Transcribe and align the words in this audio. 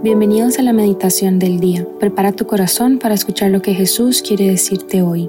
Bienvenidos 0.00 0.60
a 0.60 0.62
la 0.62 0.72
meditación 0.72 1.40
del 1.40 1.58
día. 1.58 1.84
Prepara 1.98 2.30
tu 2.30 2.46
corazón 2.46 3.00
para 3.00 3.16
escuchar 3.16 3.50
lo 3.50 3.62
que 3.62 3.74
Jesús 3.74 4.22
quiere 4.22 4.46
decirte 4.46 5.02
hoy. 5.02 5.28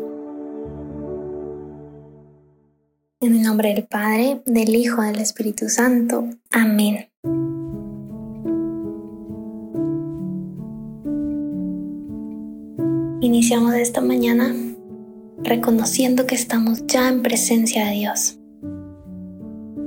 En 3.20 3.34
el 3.34 3.42
nombre 3.42 3.74
del 3.74 3.88
Padre, 3.88 4.44
del 4.46 4.76
Hijo, 4.76 5.02
del 5.02 5.22
Espíritu 5.22 5.70
Santo. 5.70 6.30
Amén. 6.52 7.10
Iniciamos 13.22 13.74
esta 13.74 14.02
mañana 14.02 14.54
reconociendo 15.40 16.28
que 16.28 16.36
estamos 16.36 16.86
ya 16.86 17.10
en 17.10 17.24
presencia 17.24 17.88
de 17.88 17.94
Dios, 17.94 18.38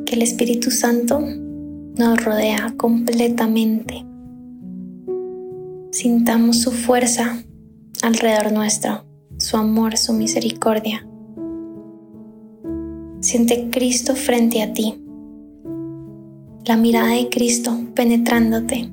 que 0.07 0.17
el 0.17 0.23
Espíritu 0.23 0.73
Santo 0.73 1.21
nos 1.21 2.25
rodea 2.25 2.75
completamente 2.77 4.12
Sintamos 5.93 6.63
su 6.63 6.71
fuerza 6.71 7.45
alrededor 8.01 8.51
nuestro, 8.51 9.05
su 9.37 9.59
amor, 9.59 9.99
su 9.99 10.15
misericordia. 10.15 11.07
Siente 13.21 13.69
Cristo 13.69 14.15
frente 14.15 14.63
a 14.63 14.73
ti, 14.73 15.05
la 16.65 16.79
mirada 16.79 17.09
de 17.09 17.29
Cristo 17.29 17.79
penetrándote. 17.95 18.91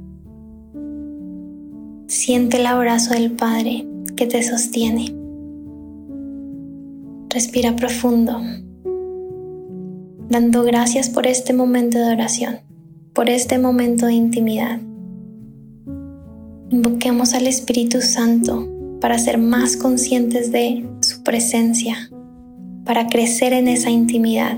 Siente 2.07 2.57
el 2.57 2.65
abrazo 2.65 3.13
del 3.13 3.31
Padre 3.31 3.87
que 4.17 4.27
te 4.27 4.43
sostiene. 4.43 5.15
Respira 7.29 7.77
profundo, 7.77 8.41
dando 10.27 10.63
gracias 10.63 11.07
por 11.07 11.27
este 11.27 11.53
momento 11.53 11.97
de 11.97 12.11
oración, 12.11 12.59
por 13.13 13.29
este 13.29 13.57
momento 13.57 14.07
de 14.07 14.13
intimidad. 14.15 14.81
Invoquemos 16.71 17.33
al 17.33 17.47
Espíritu 17.47 17.99
Santo 17.99 18.67
para 19.01 19.17
ser 19.17 19.39
más 19.39 19.75
conscientes 19.75 20.51
de 20.51 20.87
su 21.01 21.23
presencia, 21.23 22.11
para 22.85 23.07
crecer 23.07 23.53
en 23.53 23.67
esa 23.67 23.89
intimidad. 23.89 24.55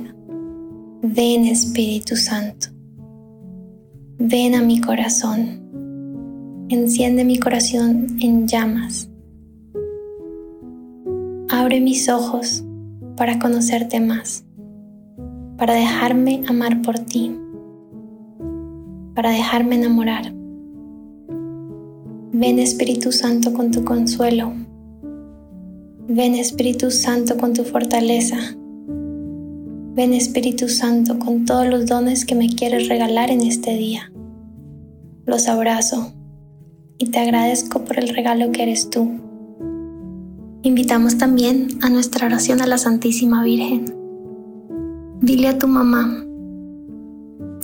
Ven 1.02 1.46
Espíritu 1.46 2.18
Santo. 2.18 2.68
Ven 4.18 4.56
a 4.56 4.62
mi 4.62 4.82
corazón. 4.82 5.62
Enciende 6.68 7.24
mi 7.24 7.40
corazón 7.40 8.08
en 8.20 8.46
llamas. 8.46 9.10
Abre 11.50 11.80
mis 11.80 12.10
ojos 12.10 12.62
para 13.16 13.40
conocerte 13.40 14.02
más, 14.02 14.44
para 15.58 15.76
dejarme 15.76 16.44
amar 16.50 16.82
por 16.82 17.00
ti, 17.00 17.38
para 19.16 19.32
dejarme 19.32 19.76
enamorar. 19.76 20.41
Ven 22.34 22.60
Espíritu 22.60 23.12
Santo 23.12 23.52
con 23.52 23.72
tu 23.72 23.84
consuelo. 23.84 24.54
Ven 26.08 26.34
Espíritu 26.36 26.90
Santo 26.90 27.36
con 27.36 27.52
tu 27.52 27.66
fortaleza. 27.66 28.38
Ven 29.94 30.14
Espíritu 30.14 30.70
Santo 30.70 31.20
con 31.20 31.44
todos 31.44 31.68
los 31.68 31.88
dones 31.88 32.24
que 32.24 32.36
me 32.36 32.48
quieres 32.48 32.88
regalar 32.88 33.32
en 33.32 33.42
este 33.42 33.76
día. 33.76 34.14
Los 35.26 35.50
abrazo 35.50 36.14
y 36.98 37.08
te 37.08 37.20
agradezco 37.20 37.84
por 37.84 38.00
el 38.00 38.08
regalo 38.08 38.54
que 38.54 38.64
eres 38.64 38.90
tú. 38.90 39.10
Invitamos 40.62 41.18
también 41.18 41.80
a 41.82 41.90
nuestra 41.90 42.28
oración 42.28 42.62
a 42.62 42.66
la 42.66 42.78
Santísima 42.78 43.44
Virgen. 43.44 43.94
Dile 45.20 45.50
a 45.50 45.58
tu 45.58 45.68
mamá 45.68 46.24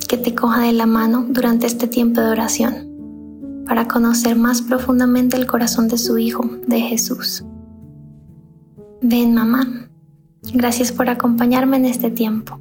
que 0.09 0.17
te 0.17 0.35
coja 0.35 0.63
de 0.63 0.73
la 0.73 0.87
mano 0.87 1.25
durante 1.29 1.67
este 1.67 1.87
tiempo 1.87 2.19
de 2.19 2.27
oración 2.27 2.86
para 3.67 3.87
conocer 3.87 4.35
más 4.35 4.61
profundamente 4.61 5.37
el 5.37 5.45
corazón 5.45 5.87
de 5.87 5.97
su 5.97 6.17
Hijo, 6.17 6.49
de 6.67 6.79
Jesús. 6.79 7.43
Ven 9.01 9.33
mamá, 9.33 9.89
gracias 10.53 10.91
por 10.91 11.09
acompañarme 11.09 11.77
en 11.77 11.85
este 11.85 12.09
tiempo. 12.09 12.59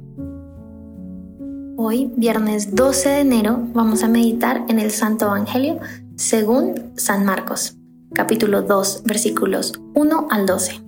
Hoy, 1.77 2.11
viernes 2.17 2.75
12 2.75 3.09
de 3.09 3.19
enero, 3.21 3.59
vamos 3.73 4.03
a 4.03 4.07
meditar 4.07 4.65
en 4.67 4.79
el 4.79 4.91
Santo 4.91 5.25
Evangelio 5.25 5.79
según 6.15 6.91
San 6.95 7.23
Marcos, 7.23 7.77
capítulo 8.13 8.63
2, 8.63 9.03
versículos 9.05 9.79
1 9.93 10.27
al 10.29 10.45
12. 10.45 10.81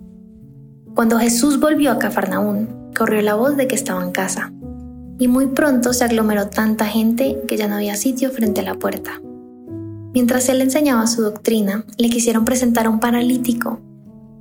Cuando 0.95 1.19
Jesús 1.19 1.59
volvió 1.59 1.91
a 1.91 1.99
Cafarnaún, 1.99 2.91
corrió 2.97 3.21
la 3.21 3.35
voz 3.35 3.55
de 3.55 3.67
que 3.67 3.75
estaba 3.75 4.03
en 4.03 4.11
casa, 4.11 4.51
y 5.17 5.27
muy 5.27 5.47
pronto 5.47 5.93
se 5.93 6.03
aglomeró 6.03 6.47
tanta 6.47 6.85
gente 6.85 7.37
que 7.47 7.55
ya 7.55 7.67
no 7.67 7.75
había 7.75 7.95
sitio 7.95 8.31
frente 8.31 8.61
a 8.61 8.63
la 8.63 8.75
puerta. 8.75 9.21
Mientras 10.13 10.49
él 10.49 10.61
enseñaba 10.61 11.05
su 11.07 11.21
doctrina, 11.21 11.85
le 11.97 12.09
quisieron 12.09 12.45
presentar 12.45 12.87
a 12.87 12.89
un 12.89 12.99
paralítico 12.99 13.79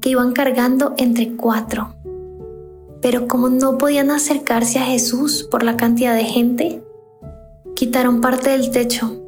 que 0.01 0.11
iban 0.11 0.33
cargando 0.33 0.95
entre 0.97 1.37
cuatro. 1.37 1.95
Pero 3.03 3.29
como 3.29 3.49
no 3.49 3.78
podían 3.78 4.11
acercarse 4.11 4.78
a 4.78 4.87
Jesús 4.87 5.47
por 5.51 5.62
la 5.62 5.77
cantidad 5.77 6.15
de 6.15 6.25
gente, 6.25 6.83
quitaron 7.75 8.21
parte 8.21 8.51
del 8.51 8.71
techo, 8.71 9.23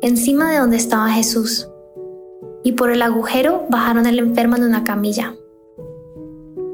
encima 0.00 0.50
de 0.50 0.58
donde 0.58 0.76
estaba 0.76 1.10
Jesús, 1.10 1.68
y 2.62 2.72
por 2.72 2.90
el 2.90 3.02
agujero 3.02 3.66
bajaron 3.68 4.06
al 4.06 4.18
enfermo 4.18 4.56
en 4.56 4.64
una 4.64 4.84
camilla. 4.84 5.34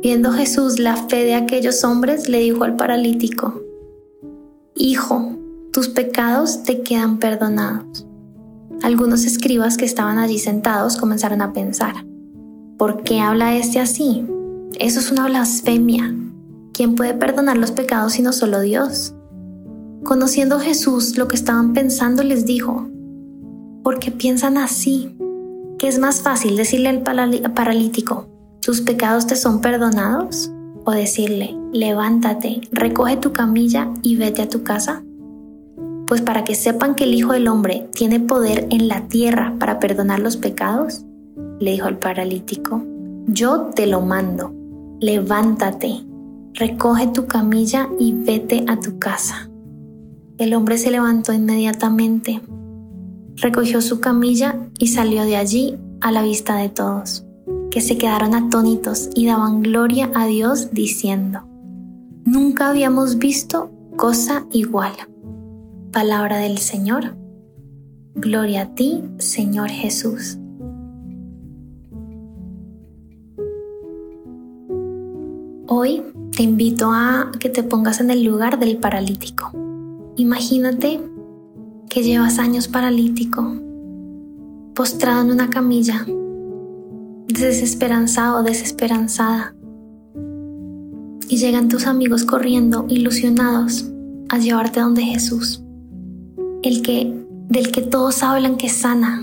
Viendo 0.03 0.33
Jesús 0.33 0.79
la 0.79 0.97
fe 0.97 1.25
de 1.25 1.35
aquellos 1.35 1.83
hombres, 1.83 2.29
le 2.29 2.39
dijo 2.39 2.65
al 2.65 2.77
paralítico, 2.77 3.63
Hijo, 4.75 5.33
tus 5.73 5.89
pecados 5.89 6.63
te 6.63 6.83
quedan 6.83 7.19
perdonados. 7.19 8.08
Algunos 8.83 9.25
escribas 9.25 9.77
que 9.77 9.85
estaban 9.85 10.19
allí 10.19 10.39
sentados 10.39 10.97
comenzaron 10.97 11.43
a 11.43 11.53
pensar, 11.53 12.07
¿por 12.77 13.03
qué 13.03 13.21
habla 13.21 13.57
este 13.57 13.81
así? 13.81 14.25
Eso 14.79 15.01
es 15.01 15.11
una 15.11 15.27
blasfemia. 15.27 16.15
¿Quién 16.73 16.95
puede 16.95 17.15
perdonar 17.15 17.57
los 17.57 17.73
pecados 17.73 18.13
sino 18.13 18.33
solo 18.33 18.61
Dios? 18.61 19.15
Conociendo 20.05 20.61
Jesús 20.61 21.19
lo 21.19 21.27
que 21.27 21.35
estaban 21.35 21.73
pensando, 21.73 22.23
les 22.23 22.47
dijo, 22.47 22.89
¿por 23.83 23.99
qué 23.99 24.13
piensan 24.13 24.57
así? 24.57 25.17
¿Que 25.79 25.89
es 25.89 25.99
más 25.99 26.23
fácil 26.23 26.57
decirle 26.57 26.89
al 26.89 27.03
paralítico, 27.03 28.29
tus 28.61 28.81
pecados 28.81 29.27
te 29.27 29.35
son 29.35 29.61
perdonados? 29.61 30.53
¿O 30.85 30.93
decirle, 30.93 31.57
levántate, 31.73 32.61
recoge 32.71 33.17
tu 33.17 33.33
camilla 33.33 33.93
y 34.03 34.17
vete 34.17 34.43
a 34.43 34.49
tu 34.49 34.63
casa? 34.63 35.03
Pues 36.09 36.23
para 36.23 36.43
que 36.43 36.55
sepan 36.55 36.95
que 36.95 37.05
el 37.05 37.13
Hijo 37.13 37.35
del 37.35 37.49
Hombre 37.49 37.87
tiene 37.93 38.19
poder 38.19 38.67
en 38.71 38.89
la 38.89 39.09
tierra 39.09 39.55
para 39.59 39.79
perdonar 39.79 40.21
los 40.21 40.39
pecados, 40.39 41.05
le 41.61 41.73
dijo 41.73 41.87
al 41.87 41.99
paralítico, 41.99 42.83
yo 43.27 43.71
te 43.75 43.87
lo 43.87 44.01
mando, 44.01 44.55
levántate, 45.01 46.07
recoge 46.55 47.09
tu 47.09 47.27
camilla 47.27 47.91
y 47.99 48.15
vete 48.15 48.65
a 48.69 48.81
tu 48.81 48.99
casa. 48.99 49.51
El 50.39 50.55
hombre 50.55 50.79
se 50.79 50.91
levantó 50.91 51.35
inmediatamente, 51.35 52.41
recogió 53.37 53.83
su 53.83 54.01
camilla 54.01 54.57
y 54.79 54.89
salió 54.89 55.25
de 55.25 55.37
allí 55.37 55.77
a 56.01 56.11
la 56.11 56.23
vista 56.23 56.57
de 56.57 56.71
todos, 56.71 57.27
que 57.71 57.83
se 57.83 57.99
quedaron 57.99 58.35
atónitos 58.35 59.11
y 59.15 59.27
daban 59.27 59.61
gloria 59.61 60.11
a 60.15 60.27
Dios 60.27 60.71
diciendo, 60.73 61.41
nunca 62.25 62.71
habíamos 62.71 63.19
visto 63.19 63.71
cosa 63.97 64.47
igual. 64.53 64.93
Palabra 65.93 66.37
del 66.37 66.59
Señor. 66.59 67.17
Gloria 68.15 68.63
a 68.63 68.75
ti, 68.75 69.03
Señor 69.17 69.71
Jesús. 69.71 70.37
Hoy 75.67 76.03
te 76.37 76.43
invito 76.43 76.91
a 76.93 77.33
que 77.41 77.49
te 77.49 77.63
pongas 77.63 78.01
en 78.01 78.11
el 78.11 78.23
lugar 78.23 78.59
del 78.59 78.77
paralítico. 78.77 79.51
Imagínate 80.17 81.01
que 81.89 82.03
llevas 82.03 82.39
años 82.39 82.69
paralítico, 82.69 83.55
postrado 84.75 85.23
en 85.23 85.31
una 85.31 85.49
camilla, 85.49 86.05
desesperanzado, 87.29 88.43
desesperanzada. 88.43 89.55
Y 91.31 91.39
llegan 91.39 91.69
tus 91.69 91.87
amigos 91.87 92.25
corriendo, 92.25 92.85
ilusionados, 92.91 93.91
a 94.29 94.37
llevarte 94.37 94.81
donde 94.81 95.03
Jesús 95.03 95.63
el 96.63 96.83
que 96.83 97.25
del 97.49 97.71
que 97.73 97.81
todos 97.81 98.23
hablan 98.23 98.57
que 98.57 98.69
sana, 98.69 99.23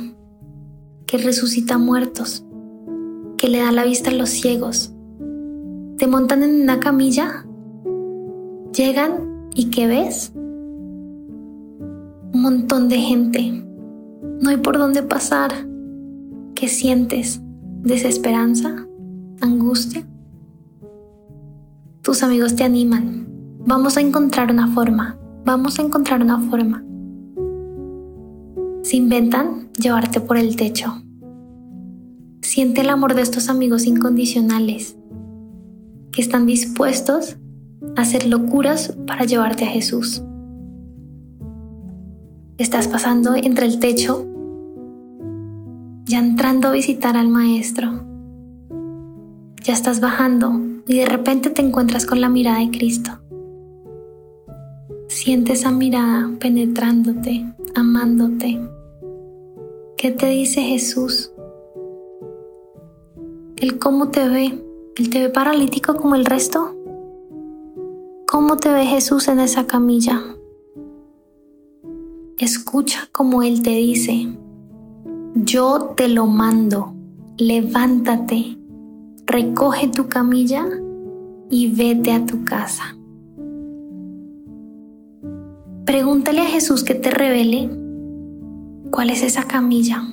que 1.05 1.17
resucita 1.17 1.77
muertos, 1.77 2.45
que 3.37 3.49
le 3.49 3.59
da 3.59 3.71
la 3.71 3.83
vista 3.83 4.09
a 4.09 4.13
los 4.13 4.29
ciegos. 4.29 4.93
Te 5.97 6.07
montan 6.07 6.43
en 6.43 6.61
una 6.61 6.79
camilla, 6.79 7.45
llegan 8.73 9.49
y 9.53 9.69
¿qué 9.69 9.87
ves? 9.87 10.31
Un 12.33 12.41
montón 12.41 12.89
de 12.89 12.97
gente. 12.97 13.63
No 14.41 14.49
hay 14.49 14.57
por 14.57 14.77
dónde 14.77 15.03
pasar. 15.03 15.51
¿Qué 16.55 16.67
sientes? 16.67 17.41
¿Desesperanza? 17.83 18.87
¿Angustia? 19.41 20.05
Tus 22.01 22.23
amigos 22.23 22.55
te 22.55 22.63
animan. 22.63 23.27
Vamos 23.65 23.97
a 23.97 24.01
encontrar 24.01 24.51
una 24.51 24.67
forma. 24.67 25.17
Vamos 25.45 25.77
a 25.79 25.83
encontrar 25.83 26.21
una 26.21 26.39
forma 26.39 26.85
se 28.85 28.97
inventan 28.97 29.71
llevarte 29.81 30.21
por 30.21 30.37
el 30.37 30.55
techo. 30.55 31.01
Siente 32.43 32.81
el 32.81 32.89
amor 32.91 33.15
de 33.15 33.23
estos 33.23 33.49
amigos 33.49 33.87
incondicionales 33.87 34.95
que 36.11 36.21
están 36.21 36.45
dispuestos 36.45 37.37
a 37.95 38.01
hacer 38.01 38.27
locuras 38.27 38.95
para 39.07 39.25
llevarte 39.25 39.65
a 39.65 39.69
Jesús. 39.69 40.21
Estás 42.59 42.87
pasando 42.87 43.33
entre 43.33 43.65
el 43.65 43.79
techo, 43.79 44.23
ya 46.05 46.19
entrando 46.19 46.67
a 46.67 46.71
visitar 46.71 47.17
al 47.17 47.27
Maestro. 47.27 48.05
Ya 49.63 49.73
estás 49.73 49.99
bajando 49.99 50.61
y 50.87 50.99
de 50.99 51.07
repente 51.07 51.49
te 51.49 51.63
encuentras 51.63 52.05
con 52.05 52.21
la 52.21 52.29
mirada 52.29 52.59
de 52.59 52.69
Cristo. 52.69 53.19
Siente 55.07 55.53
esa 55.53 55.71
mirada 55.71 56.29
penetrándote, 56.39 57.51
amándote. 57.73 58.74
¿Qué 60.05 60.11
te 60.11 60.27
dice 60.27 60.61
Jesús? 60.61 61.31
¿El 63.55 63.79
cómo 63.79 64.09
te 64.09 64.29
ve? 64.29 64.63
¿Él 64.97 65.09
te 65.09 65.19
ve 65.19 65.29
paralítico 65.29 65.95
como 65.95 66.13
el 66.13 66.25
resto? 66.25 66.75
¿Cómo 68.27 68.57
te 68.57 68.71
ve 68.71 68.85
Jesús 68.85 69.27
en 69.29 69.39
esa 69.39 69.65
camilla? 69.65 70.21
Escucha 72.37 73.09
como 73.11 73.41
Él 73.41 73.63
te 73.63 73.71
dice, 73.71 74.27
yo 75.33 75.95
te 75.97 76.07
lo 76.07 76.27
mando, 76.27 76.93
levántate, 77.39 78.59
recoge 79.25 79.87
tu 79.87 80.07
camilla 80.07 80.67
y 81.49 81.71
vete 81.75 82.11
a 82.11 82.23
tu 82.27 82.45
casa. 82.45 82.95
Pregúntale 85.83 86.41
a 86.41 86.45
Jesús 86.45 86.83
que 86.83 86.93
te 86.93 87.09
revele 87.09 87.84
cuál 88.95 89.09
es 89.09 89.23
esa 89.23 89.43
camilla. 89.43 90.03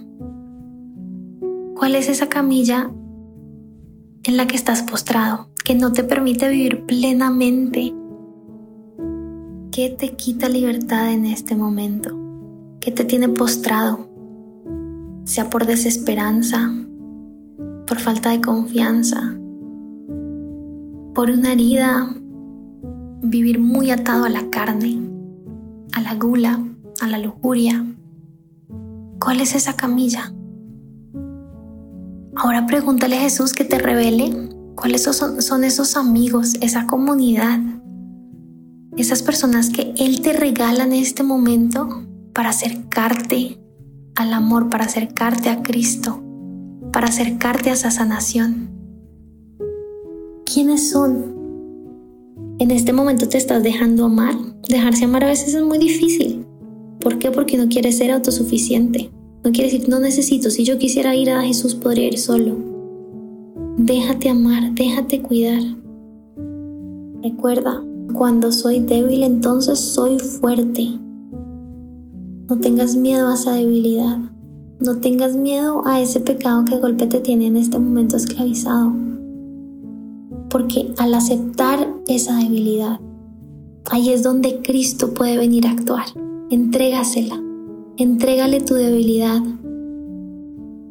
¿Cuál 1.76 1.94
es 1.94 2.08
esa 2.08 2.28
camilla 2.28 2.90
en 4.24 4.36
la 4.36 4.48
que 4.48 4.56
estás 4.56 4.82
postrado, 4.82 5.50
que 5.64 5.76
no 5.76 5.92
te 5.92 6.02
permite 6.02 6.48
vivir 6.48 6.84
plenamente? 6.84 7.94
¿Qué 9.70 9.88
te 9.88 10.16
quita 10.16 10.48
libertad 10.48 11.12
en 11.12 11.26
este 11.26 11.54
momento? 11.54 12.10
¿Qué 12.80 12.90
te 12.90 13.04
tiene 13.04 13.28
postrado? 13.28 14.08
Sea 15.26 15.48
por 15.48 15.64
desesperanza, 15.64 16.74
por 17.86 18.00
falta 18.00 18.30
de 18.30 18.40
confianza, 18.40 19.38
por 21.14 21.30
una 21.30 21.52
herida, 21.52 22.12
vivir 23.22 23.60
muy 23.60 23.92
atado 23.92 24.24
a 24.24 24.28
la 24.28 24.50
carne, 24.50 24.98
a 25.92 26.00
la 26.00 26.16
gula, 26.16 26.58
a 27.00 27.06
la 27.06 27.18
lujuria. 27.18 27.86
¿Cuál 29.22 29.40
es 29.40 29.54
esa 29.54 29.76
camilla? 29.76 30.34
Ahora 32.34 32.66
pregúntale 32.66 33.16
a 33.18 33.20
Jesús 33.20 33.52
que 33.52 33.62
te 33.62 33.78
revele 33.78 34.48
cuáles 34.74 35.02
son, 35.02 35.64
esos 35.64 35.96
amigos, 35.96 36.54
esa 36.60 36.88
comunidad, 36.88 37.60
esas 38.96 39.22
personas 39.22 39.70
que 39.70 39.94
Él 39.96 40.22
te 40.22 40.32
regala 40.32 40.82
en 40.82 40.92
este 40.92 41.22
momento 41.22 42.04
para 42.32 42.48
acercarte 42.48 43.60
al 44.16 44.32
amor, 44.32 44.68
para 44.68 44.86
acercarte 44.86 45.50
a 45.50 45.62
Cristo, 45.62 46.20
para 46.92 47.06
acercarte 47.06 47.70
a 47.70 47.74
esa 47.74 47.92
sanación. 47.92 48.70
¿Quiénes 50.52 50.90
son? 50.90 51.36
En 52.58 52.72
este 52.72 52.92
momento 52.92 53.28
te 53.28 53.38
estás 53.38 53.62
dejando 53.62 54.06
amar. 54.06 54.34
Dejarse 54.68 55.04
amar 55.04 55.22
a 55.22 55.28
veces 55.28 55.54
es 55.54 55.62
muy 55.62 55.78
difícil. 55.78 56.41
¿Por 57.02 57.18
qué? 57.18 57.30
Porque 57.30 57.56
no 57.56 57.68
quieres 57.68 57.98
ser 57.98 58.10
autosuficiente. 58.10 59.10
No 59.44 59.50
quieres 59.50 59.72
decir, 59.72 59.88
no 59.88 59.98
necesito. 59.98 60.50
Si 60.50 60.64
yo 60.64 60.78
quisiera 60.78 61.14
ir 61.16 61.30
a 61.30 61.42
Jesús, 61.42 61.74
podría 61.74 62.06
ir 62.06 62.18
solo. 62.18 62.56
Déjate 63.76 64.28
amar, 64.28 64.72
déjate 64.74 65.20
cuidar. 65.20 65.62
Recuerda, 67.22 67.82
cuando 68.14 68.52
soy 68.52 68.80
débil, 68.80 69.22
entonces 69.22 69.78
soy 69.78 70.18
fuerte. 70.18 70.98
No 72.48 72.58
tengas 72.60 72.96
miedo 72.96 73.28
a 73.28 73.34
esa 73.34 73.54
debilidad. 73.54 74.18
No 74.80 74.98
tengas 74.98 75.34
miedo 75.34 75.82
a 75.86 76.00
ese 76.00 76.20
pecado 76.20 76.64
que 76.64 76.78
golpe 76.78 77.06
te 77.06 77.20
tiene 77.20 77.46
en 77.46 77.56
este 77.56 77.78
momento 77.78 78.16
esclavizado 78.16 78.92
porque 80.52 80.92
al 80.98 81.14
aceptar 81.14 81.88
esa 82.06 82.36
debilidad, 82.36 83.00
ahí 83.90 84.10
es 84.10 84.22
donde 84.22 84.60
Cristo 84.60 85.14
puede 85.14 85.38
venir 85.38 85.66
a 85.66 85.70
actuar. 85.70 86.04
Entrégasela, 86.52 87.42
entrégale 87.96 88.60
tu 88.60 88.74
debilidad 88.74 89.40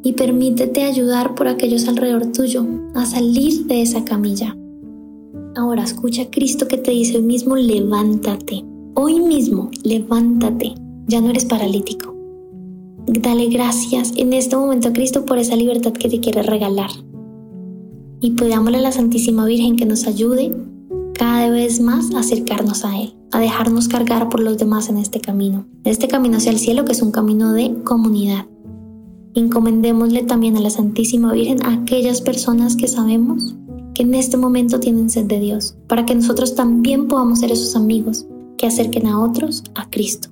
y 0.02 0.12
permítete 0.14 0.82
ayudar 0.82 1.36
por 1.36 1.46
aquellos 1.46 1.86
alrededor 1.86 2.32
tuyo 2.32 2.66
a 2.96 3.06
salir 3.06 3.66
de 3.66 3.80
esa 3.80 4.04
camilla. 4.04 4.56
Ahora 5.54 5.84
escucha 5.84 6.22
a 6.22 6.30
Cristo 6.32 6.66
que 6.66 6.78
te 6.78 6.90
dice 6.90 7.18
hoy 7.18 7.22
mismo, 7.22 7.54
levántate. 7.54 8.64
Hoy 8.94 9.20
mismo, 9.20 9.70
levántate. 9.84 10.74
Ya 11.06 11.20
no 11.20 11.30
eres 11.30 11.44
paralítico. 11.44 12.12
Dale 13.06 13.46
gracias 13.46 14.14
en 14.16 14.32
este 14.32 14.56
momento 14.56 14.88
a 14.88 14.92
Cristo 14.92 15.24
por 15.24 15.38
esa 15.38 15.54
libertad 15.54 15.92
que 15.92 16.08
te 16.08 16.18
quiere 16.18 16.42
regalar 16.42 16.90
y 18.20 18.32
pidámosle 18.32 18.78
a 18.78 18.82
la 18.82 18.90
Santísima 18.90 19.46
Virgen 19.46 19.76
que 19.76 19.86
nos 19.86 20.08
ayude 20.08 20.52
cada 21.14 21.50
vez 21.50 21.80
más 21.80 22.12
a 22.16 22.18
acercarnos 22.18 22.84
a 22.84 23.00
Él, 23.00 23.14
a 23.32 23.40
dejarnos 23.40 23.88
cargar 23.88 24.28
por 24.28 24.40
los 24.40 24.58
demás 24.58 24.88
en 24.88 24.98
este 24.98 25.20
camino, 25.20 25.66
en 25.84 25.90
este 25.90 26.08
camino 26.08 26.36
hacia 26.36 26.52
el 26.52 26.58
cielo 26.58 26.84
que 26.84 26.92
es 26.92 27.02
un 27.02 27.10
camino 27.10 27.52
de 27.52 27.82
comunidad. 27.82 28.46
Encomendémosle 29.34 30.22
también 30.24 30.56
a 30.56 30.60
la 30.60 30.70
Santísima 30.70 31.32
Virgen 31.32 31.64
a 31.64 31.72
aquellas 31.72 32.20
personas 32.20 32.76
que 32.76 32.88
sabemos 32.88 33.56
que 33.94 34.02
en 34.02 34.14
este 34.14 34.36
momento 34.36 34.80
tienen 34.80 35.10
sed 35.10 35.24
de 35.24 35.40
Dios, 35.40 35.76
para 35.86 36.06
que 36.06 36.14
nosotros 36.14 36.54
también 36.54 37.08
podamos 37.08 37.40
ser 37.40 37.50
esos 37.50 37.76
amigos 37.76 38.26
que 38.56 38.66
acerquen 38.66 39.06
a 39.06 39.20
otros 39.20 39.64
a 39.74 39.88
Cristo. 39.90 40.31